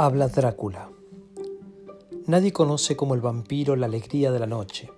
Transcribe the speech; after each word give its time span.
Habla 0.00 0.28
Drácula. 0.28 0.92
Nadie 2.28 2.52
conoce 2.52 2.94
como 2.94 3.14
el 3.14 3.20
vampiro 3.20 3.74
la 3.74 3.86
alegría 3.86 4.30
de 4.30 4.38
la 4.38 4.46
noche. 4.46 4.92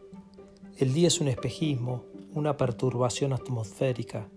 El 0.77 0.93
día 0.93 1.09
es 1.09 1.23
un 1.23 1.29
espejismo, 1.29 2.04
una 2.35 2.59
perturbación 2.59 3.33
atmosférica. 3.33 4.29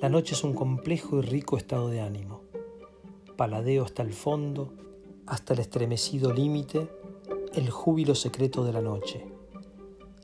La 0.00 0.08
noche 0.08 0.34
es 0.36 0.44
un 0.44 0.54
complejo 0.54 1.18
y 1.18 1.22
rico 1.22 1.56
estado 1.56 1.88
de 1.88 2.02
ánimo. 2.02 2.42
Paladeo 3.36 3.82
hasta 3.82 4.04
el 4.04 4.12
fondo, 4.12 4.72
hasta 5.26 5.54
el 5.54 5.58
estremecido 5.58 6.32
límite, 6.32 6.88
el 7.54 7.68
júbilo 7.68 8.14
secreto 8.14 8.62
de 8.62 8.72
la 8.72 8.82
noche. 8.82 9.26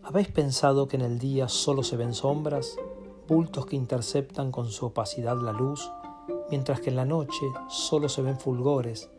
¿Habéis 0.05 0.29
pensado 0.29 0.87
que 0.87 0.97
en 0.97 1.03
el 1.03 1.19
día 1.19 1.49
solo 1.49 1.83
se 1.83 1.97
ven 1.97 2.15
sombras, 2.15 2.77
bultos 3.27 3.67
que 3.67 3.75
interceptan 3.75 4.53
con 4.53 4.71
su 4.71 4.87
opacidad 4.87 5.41
la 5.41 5.51
luz, 5.51 5.91
mientras 6.53 6.81
que 6.81 6.91
en 6.91 6.97
la 6.97 7.05
noche 7.05 7.45
solo 7.69 8.09
se 8.09 8.23
ven 8.23 8.39
fulgores, 8.39 9.11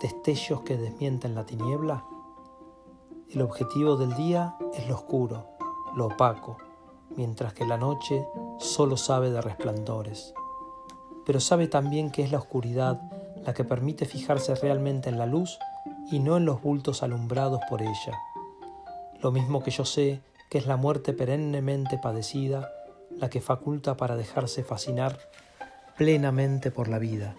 destellos 0.00 0.62
que 0.62 0.76
desmienten 0.76 1.34
la 1.34 1.44
tiniebla? 1.44 2.04
El 3.30 3.42
objetivo 3.42 3.96
del 3.96 4.14
día 4.14 4.56
es 4.74 4.88
lo 4.88 4.94
oscuro, 4.94 5.48
lo 5.94 6.06
opaco, 6.06 6.56
mientras 7.16 7.52
que 7.52 7.66
la 7.66 7.76
noche 7.76 8.26
solo 8.58 8.96
sabe 8.96 9.30
de 9.30 9.40
resplandores. 9.40 10.34
Pero 11.26 11.40
sabe 11.40 11.68
también 11.68 12.10
que 12.10 12.22
es 12.22 12.32
la 12.32 12.38
oscuridad 12.38 13.00
la 13.44 13.54
que 13.54 13.64
permite 13.64 14.06
fijarse 14.06 14.54
realmente 14.54 15.08
en 15.08 15.18
la 15.18 15.26
luz 15.26 15.58
y 16.10 16.20
no 16.20 16.36
en 16.36 16.44
los 16.44 16.62
bultos 16.62 17.02
alumbrados 17.02 17.60
por 17.68 17.82
ella. 17.82 18.18
Lo 19.20 19.32
mismo 19.32 19.62
que 19.62 19.70
yo 19.70 19.84
sé 19.84 20.22
que 20.50 20.58
es 20.58 20.66
la 20.66 20.76
muerte 20.76 21.12
perennemente 21.12 21.98
padecida 21.98 22.70
la 23.10 23.28
que 23.28 23.40
faculta 23.40 23.96
para 23.96 24.16
dejarse 24.16 24.62
fascinar 24.62 25.18
plenamente 25.96 26.70
por 26.70 26.88
la 26.88 26.98
vida 26.98 27.34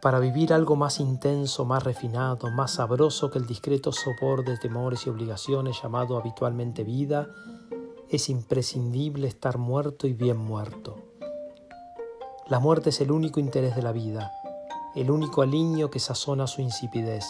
para 0.00 0.20
vivir 0.20 0.52
algo 0.52 0.76
más 0.76 1.00
intenso, 1.00 1.64
más 1.64 1.82
refinado, 1.82 2.50
más 2.50 2.72
sabroso 2.72 3.30
que 3.30 3.38
el 3.38 3.46
discreto 3.46 3.92
sopor 3.92 4.44
de 4.44 4.56
temores 4.56 5.06
y 5.06 5.10
obligaciones 5.10 5.82
llamado 5.82 6.16
habitualmente 6.16 6.84
vida, 6.84 7.28
es 8.08 8.28
imprescindible 8.28 9.26
estar 9.26 9.58
muerto 9.58 10.06
y 10.06 10.12
bien 10.12 10.36
muerto. 10.36 10.96
La 12.48 12.60
muerte 12.60 12.90
es 12.90 13.00
el 13.00 13.10
único 13.10 13.40
interés 13.40 13.74
de 13.74 13.82
la 13.82 13.92
vida, 13.92 14.32
el 14.94 15.10
único 15.10 15.42
aliño 15.42 15.90
que 15.90 15.98
sazona 15.98 16.46
su 16.46 16.62
insipidez, 16.62 17.26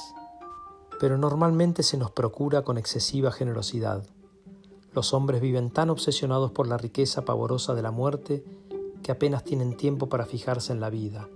pero 1.00 1.16
normalmente 1.16 1.82
se 1.82 1.97
nos 1.97 2.10
procura 2.10 2.62
con 2.62 2.77
excesiva 2.77 3.32
generosidad. 3.32 4.05
Los 4.92 5.14
hombres 5.14 5.41
viven 5.41 5.70
tan 5.70 5.91
obsesionados 5.91 6.53
por 6.53 6.66
la 6.66 6.77
riqueza 6.77 7.25
pavorosa 7.25 7.75
de 7.75 7.82
la 7.82 7.91
muerte 7.91 8.44
que 9.03 9.12
apenas 9.12 9.42
tienen 9.42 9.77
tiempo 9.77 10.08
para 10.08 10.27
fijarse 10.27 10.72
en 10.72 10.80
la 10.80 10.91
vida 10.91 11.28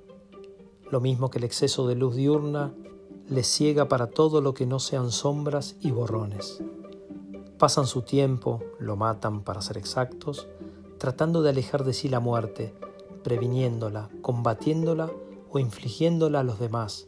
lo 0.93 1.01
mismo 1.01 1.31
que 1.31 1.39
el 1.39 1.45
exceso 1.45 1.89
de 1.89 1.95
luz 1.95 2.17
diurna 2.17 2.75
les 3.27 3.47
ciega 3.47 3.89
para 3.89 4.09
todo 4.09 4.43
lo 4.43 4.53
que 4.53 4.67
no 4.67 4.79
sean 4.79 5.11
sombras 5.11 5.75
y 5.81 5.91
borrones. 5.91 6.63
Pasan 7.59 7.87
su 7.87 8.03
tiempo, 8.03 8.61
lo 8.79 8.95
matan 8.95 9.41
para 9.41 9.63
ser 9.63 9.79
exactos, 9.79 10.49
tratando 10.99 11.41
de 11.41 11.49
alejar 11.49 11.85
de 11.85 11.95
sí 11.95 12.11
la 12.11 12.21
muerte, 12.21 12.75
previniéndola, 13.25 14.11
combatiéndola 14.21 15.11
o 15.51 15.59
infligiéndola 15.59 16.41
a 16.41 16.45
los 16.45 16.59
demás, 16.61 17.07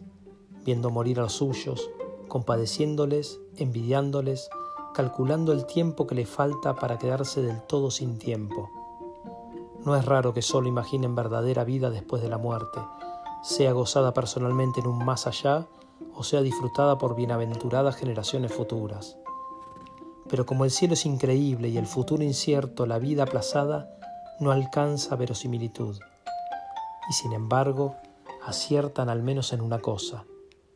viendo 0.65 0.91
morir 0.91 1.19
a 1.19 1.25
los 1.25 1.35
suyos, 1.35 1.91
compadeciéndoles, 2.27 3.39
envidiándoles, 3.59 4.49
calculando 4.95 5.53
el 5.53 5.67
tiempo 5.67 6.07
que 6.07 6.15
le 6.15 6.25
falta 6.25 6.75
para 6.75 6.97
quedarse 6.97 7.43
del 7.43 7.61
todo 7.61 7.91
sin 7.91 8.17
tiempo. 8.17 8.71
No 9.85 9.95
es 9.95 10.07
raro 10.07 10.33
que 10.33 10.41
solo 10.41 10.69
imaginen 10.69 11.15
verdadera 11.15 11.65
vida 11.65 11.91
después 11.91 12.23
de 12.23 12.31
la 12.31 12.39
muerte, 12.39 12.81
sea 13.45 13.73
gozada 13.73 14.15
personalmente 14.15 14.81
en 14.81 14.87
un 14.87 15.05
más 15.05 15.27
allá 15.27 15.67
o 16.17 16.25
sea 16.25 16.41
disfrutada 16.41 16.97
por 16.97 17.15
bienaventuradas 17.15 17.95
generaciones 17.95 18.55
futuras. 18.55 19.19
Pero 20.31 20.47
como 20.47 20.65
el 20.65 20.71
cielo 20.71 20.95
es 20.95 21.05
increíble 21.05 21.69
y 21.69 21.77
el 21.77 21.87
futuro 21.87 22.23
incierto, 22.23 22.87
la 22.87 22.99
vida 22.99 23.25
aplazada 23.25 23.91
no 24.41 24.51
alcanza 24.51 25.15
verosimilitud. 25.17 25.99
Y 27.11 27.13
sin 27.13 27.35
embargo, 27.35 27.97
aciertan 28.47 29.11
al 29.11 29.23
menos 29.23 29.53
en 29.53 29.61
una 29.61 29.79
cosa, 29.81 30.25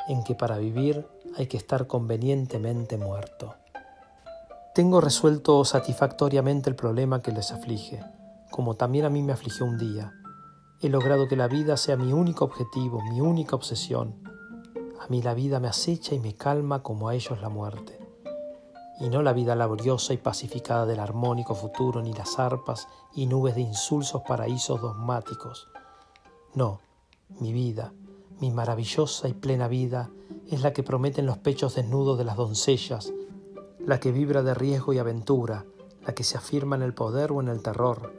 en 0.07 0.23
que 0.23 0.35
para 0.35 0.59
vivir 0.59 1.07
hay 1.37 1.47
que 1.47 1.57
estar 1.57 1.87
convenientemente 1.87 2.99
muerto. 2.99 3.55
Tengo 4.75 5.01
resuelto 5.01 5.65
satisfactoriamente 5.65 6.69
el 6.69 6.77
problema 6.77 7.23
que 7.23 7.33
les 7.33 7.51
aflige, 7.51 8.05
como 8.51 8.75
también 8.75 9.07
a 9.07 9.11
mí 9.11 9.23
me 9.23 9.33
afligió 9.33 9.65
un 9.65 9.79
día, 9.79 10.13
He 10.81 10.89
logrado 10.89 11.27
que 11.27 11.35
la 11.35 11.49
vida 11.49 11.77
sea 11.77 11.97
mi 11.97 12.13
único 12.13 12.45
objetivo, 12.45 13.03
mi 13.03 13.21
única 13.21 13.57
obsesión. 13.57 14.15
A 15.01 15.09
mí 15.09 15.21
la 15.23 15.35
vida 15.35 15.59
me 15.59 15.67
acecha 15.67 16.15
y 16.15 16.21
me 16.21 16.37
calma 16.37 16.85
como 16.85 17.09
a 17.09 17.17
ellos 17.17 17.41
la 17.41 17.49
muerte. 17.49 17.99
Y 19.01 19.09
no 19.09 19.23
la 19.23 19.33
vida 19.33 19.57
laboriosa 19.57 20.13
y 20.13 20.19
pacificada 20.19 20.87
del 20.87 21.01
armónico 21.01 21.57
futuro, 21.57 22.01
ni 22.01 22.13
las 22.13 22.39
arpas 22.39 22.87
y 23.13 23.27
nubes 23.27 23.57
de 23.57 23.63
insulsos 23.63 24.23
paraísos 24.23 24.81
dogmáticos. 24.81 25.67
No, 26.55 26.79
mi 27.41 27.53
vida, 27.53 27.93
mi 28.39 28.53
maravillosa 28.53 29.29
y 29.29 29.33
plena 29.33 29.67
vida, 29.67 30.11
es 30.49 30.63
la 30.63 30.73
que 30.73 30.85
prometen 30.85 31.27
los 31.27 31.39
pechos 31.39 31.75
desnudos 31.75 32.19
de 32.19 32.25
las 32.25 32.37
doncellas, 32.37 33.13
la 33.85 33.99
que 33.99 34.13
vibra 34.13 34.45
de 34.45 34.55
riesgo 34.55 34.93
y 34.93 34.99
aventura, 34.99 35.65
la 36.07 36.15
que 36.15 36.23
se 36.23 36.39
afirma 36.39 36.77
en 36.77 36.83
el 36.83 36.95
poder 36.95 37.33
o 37.33 37.41
en 37.41 37.49
el 37.49 37.63
terror, 37.63 38.15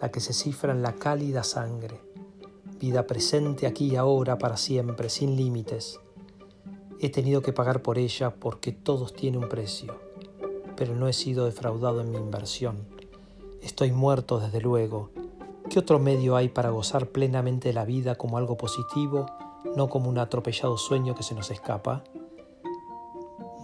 la 0.00 0.10
que 0.10 0.20
se 0.20 0.32
cifra 0.32 0.72
en 0.72 0.82
la 0.82 0.94
cálida 0.94 1.42
sangre, 1.42 2.03
vida 2.80 3.06
presente 3.06 3.66
aquí 3.66 3.92
y 3.92 3.96
ahora 3.96 4.38
para 4.38 4.56
siempre, 4.56 5.08
sin 5.08 5.36
límites. 5.36 6.00
He 7.00 7.10
tenido 7.10 7.42
que 7.42 7.52
pagar 7.52 7.82
por 7.82 7.98
ella 7.98 8.34
porque 8.34 8.72
todos 8.72 9.14
tienen 9.14 9.42
un 9.42 9.48
precio, 9.48 9.98
pero 10.76 10.94
no 10.94 11.08
he 11.08 11.12
sido 11.12 11.44
defraudado 11.44 12.00
en 12.00 12.10
mi 12.10 12.18
inversión. 12.18 12.86
Estoy 13.62 13.92
muerto 13.92 14.38
desde 14.38 14.60
luego. 14.60 15.10
¿Qué 15.70 15.78
otro 15.78 15.98
medio 15.98 16.36
hay 16.36 16.48
para 16.48 16.70
gozar 16.70 17.08
plenamente 17.08 17.68
de 17.68 17.74
la 17.74 17.84
vida 17.84 18.16
como 18.16 18.38
algo 18.38 18.56
positivo, 18.56 19.26
no 19.76 19.88
como 19.88 20.10
un 20.10 20.18
atropellado 20.18 20.76
sueño 20.76 21.14
que 21.14 21.22
se 21.22 21.34
nos 21.34 21.50
escapa? 21.50 22.04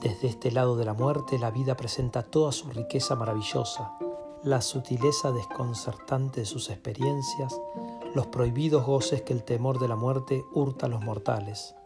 Desde 0.00 0.28
este 0.28 0.50
lado 0.50 0.76
de 0.76 0.86
la 0.86 0.94
muerte 0.94 1.38
la 1.38 1.50
vida 1.50 1.76
presenta 1.76 2.22
toda 2.22 2.52
su 2.52 2.70
riqueza 2.70 3.16
maravillosa, 3.16 3.92
la 4.42 4.62
sutileza 4.62 5.30
desconcertante 5.30 6.40
de 6.40 6.46
sus 6.46 6.70
experiencias, 6.70 7.60
los 8.14 8.26
prohibidos 8.26 8.84
goces 8.84 9.22
que 9.22 9.32
el 9.32 9.44
temor 9.44 9.78
de 9.78 9.88
la 9.88 9.96
muerte 9.96 10.44
hurta 10.52 10.86
a 10.86 10.88
los 10.88 11.00
mortales. 11.00 11.76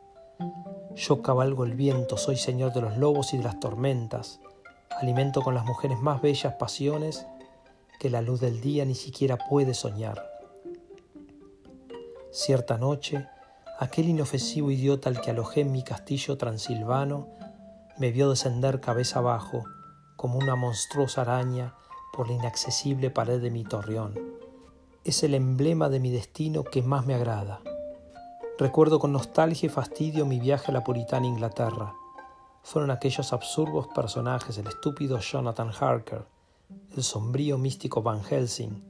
Yo 0.94 1.22
cabalgo 1.22 1.64
el 1.64 1.74
viento, 1.74 2.16
soy 2.16 2.36
señor 2.36 2.72
de 2.72 2.80
los 2.80 2.96
lobos 2.96 3.34
y 3.34 3.38
de 3.38 3.44
las 3.44 3.60
tormentas, 3.60 4.40
alimento 4.90 5.42
con 5.42 5.54
las 5.54 5.64
mujeres 5.64 6.00
más 6.00 6.22
bellas 6.22 6.54
pasiones 6.54 7.26
que 7.98 8.10
la 8.10 8.22
luz 8.22 8.40
del 8.40 8.60
día 8.60 8.84
ni 8.84 8.94
siquiera 8.94 9.36
puede 9.36 9.74
soñar. 9.74 10.30
Cierta 12.30 12.78
noche, 12.78 13.26
aquel 13.78 14.08
inofensivo 14.08 14.70
idiota 14.70 15.08
al 15.08 15.20
que 15.20 15.30
alojé 15.30 15.60
en 15.60 15.72
mi 15.72 15.82
castillo 15.82 16.38
transilvano 16.38 17.28
me 17.98 18.10
vio 18.10 18.30
descender 18.30 18.80
cabeza 18.80 19.18
abajo 19.18 19.64
como 20.16 20.38
una 20.38 20.56
monstruosa 20.56 21.20
araña 21.20 21.74
por 22.12 22.28
la 22.28 22.34
inaccesible 22.34 23.10
pared 23.10 23.40
de 23.40 23.50
mi 23.50 23.64
torreón. 23.64 24.33
Es 25.04 25.22
el 25.22 25.34
emblema 25.34 25.90
de 25.90 26.00
mi 26.00 26.10
destino 26.10 26.64
que 26.64 26.80
más 26.80 27.04
me 27.04 27.14
agrada. 27.14 27.60
Recuerdo 28.58 28.98
con 28.98 29.12
nostalgia 29.12 29.66
y 29.66 29.68
fastidio 29.68 30.24
mi 30.24 30.40
viaje 30.40 30.70
a 30.70 30.72
la 30.72 30.82
puritana 30.82 31.26
Inglaterra. 31.26 31.94
Fueron 32.62 32.90
aquellos 32.90 33.34
absurdos 33.34 33.86
personajes, 33.94 34.56
el 34.56 34.66
estúpido 34.66 35.18
Jonathan 35.18 35.70
Harker, 35.78 36.24
el 36.96 37.02
sombrío 37.02 37.58
místico 37.58 38.00
Van 38.00 38.24
Helsing, 38.24 38.82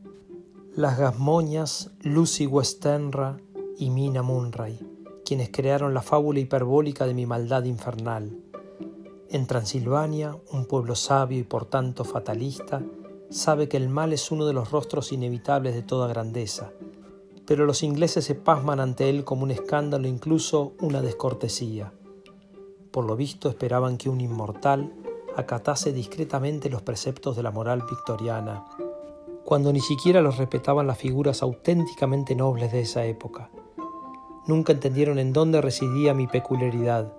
las 0.76 0.98
gasmoñas 0.98 1.90
Lucy 2.02 2.46
Westenra 2.46 3.36
y 3.76 3.90
Mina 3.90 4.22
Munray, 4.22 4.78
quienes 5.24 5.50
crearon 5.50 5.94
la 5.94 6.02
fábula 6.02 6.38
hiperbólica 6.38 7.08
de 7.08 7.14
mi 7.14 7.26
maldad 7.26 7.64
infernal. 7.64 8.38
En 9.30 9.48
Transilvania, 9.48 10.36
un 10.52 10.66
pueblo 10.66 10.94
sabio 10.94 11.40
y 11.40 11.44
por 11.44 11.64
tanto 11.64 12.04
fatalista, 12.04 12.84
sabe 13.30 13.68
que 13.68 13.76
el 13.76 13.88
mal 13.88 14.12
es 14.12 14.30
uno 14.30 14.46
de 14.46 14.52
los 14.52 14.70
rostros 14.70 15.12
inevitables 15.12 15.74
de 15.74 15.82
toda 15.82 16.08
grandeza, 16.08 16.72
pero 17.46 17.66
los 17.66 17.82
ingleses 17.82 18.24
se 18.24 18.34
pasman 18.34 18.80
ante 18.80 19.10
él 19.10 19.24
como 19.24 19.42
un 19.42 19.50
escándalo, 19.50 20.08
incluso 20.08 20.72
una 20.80 21.02
descortesía. 21.02 21.92
Por 22.90 23.04
lo 23.04 23.16
visto 23.16 23.48
esperaban 23.48 23.98
que 23.98 24.08
un 24.08 24.20
inmortal 24.20 24.92
acatase 25.36 25.92
discretamente 25.92 26.70
los 26.70 26.82
preceptos 26.82 27.36
de 27.36 27.42
la 27.42 27.50
moral 27.50 27.82
victoriana, 27.88 28.64
cuando 29.44 29.72
ni 29.72 29.80
siquiera 29.80 30.22
los 30.22 30.38
respetaban 30.38 30.86
las 30.86 30.98
figuras 30.98 31.42
auténticamente 31.42 32.34
nobles 32.34 32.72
de 32.72 32.80
esa 32.80 33.04
época. 33.04 33.50
Nunca 34.46 34.72
entendieron 34.72 35.18
en 35.18 35.32
dónde 35.32 35.60
residía 35.60 36.14
mi 36.14 36.26
peculiaridad, 36.26 37.12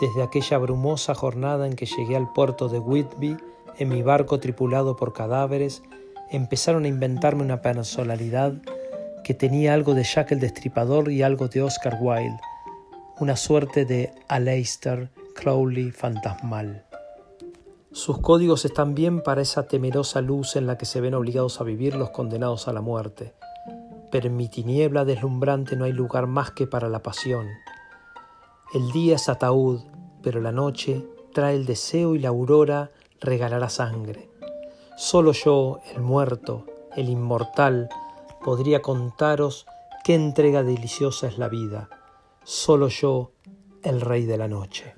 desde 0.00 0.22
aquella 0.22 0.58
brumosa 0.58 1.14
jornada 1.14 1.66
en 1.66 1.74
que 1.74 1.86
llegué 1.86 2.16
al 2.16 2.32
puerto 2.32 2.68
de 2.68 2.78
Whitby 2.78 3.36
en 3.78 3.88
mi 3.88 4.02
barco 4.02 4.38
tripulado 4.40 4.96
por 4.96 5.12
cadáveres, 5.12 5.82
empezaron 6.30 6.84
a 6.84 6.88
inventarme 6.88 7.42
una 7.42 7.62
personalidad 7.62 8.54
que 9.22 9.34
tenía 9.34 9.74
algo 9.74 9.94
de 9.94 10.04
Jack 10.04 10.32
el 10.32 10.40
Destripador 10.40 11.10
y 11.10 11.22
algo 11.22 11.48
de 11.48 11.62
Oscar 11.62 11.98
Wilde, 12.00 12.40
una 13.18 13.36
suerte 13.36 13.84
de 13.84 14.12
Aleister 14.28 15.10
Crowley 15.34 15.90
fantasmal. 15.90 16.84
Sus 17.92 18.18
códigos 18.18 18.64
están 18.64 18.94
bien 18.94 19.22
para 19.22 19.40
esa 19.40 19.68
temerosa 19.68 20.20
luz 20.20 20.56
en 20.56 20.66
la 20.66 20.76
que 20.76 20.84
se 20.84 21.00
ven 21.00 21.14
obligados 21.14 21.60
a 21.60 21.64
vivir 21.64 21.94
los 21.96 22.10
condenados 22.10 22.68
a 22.68 22.72
la 22.72 22.82
muerte. 22.82 23.32
Pero 24.10 24.26
en 24.26 24.36
mi 24.36 24.48
tiniebla 24.48 25.04
deslumbrante 25.04 25.76
no 25.76 25.86
hay 25.86 25.92
lugar 25.92 26.26
más 26.26 26.50
que 26.50 26.66
para 26.66 26.88
la 26.88 27.02
pasión. 27.02 27.46
El 28.74 28.92
día 28.92 29.16
es 29.16 29.28
ataúd, 29.28 29.80
pero 30.22 30.40
la 30.40 30.52
noche 30.52 31.06
trae 31.32 31.54
el 31.54 31.66
deseo 31.66 32.14
y 32.14 32.18
la 32.18 32.28
aurora 32.28 32.90
regalará 33.20 33.68
sangre. 33.68 34.28
Solo 34.96 35.32
yo, 35.32 35.80
el 35.94 36.02
muerto, 36.02 36.64
el 36.96 37.08
inmortal, 37.08 37.88
podría 38.44 38.82
contaros 38.82 39.66
qué 40.04 40.14
entrega 40.14 40.62
deliciosa 40.62 41.26
es 41.26 41.38
la 41.38 41.48
vida. 41.48 41.88
Solo 42.44 42.88
yo, 42.88 43.32
el 43.82 44.00
rey 44.00 44.24
de 44.24 44.38
la 44.38 44.48
noche. 44.48 44.94